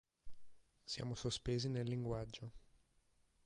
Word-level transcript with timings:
Siamo 0.83 1.13
sospesi 1.13 1.69
nel 1.69 1.87
linguaggio. 1.87 2.51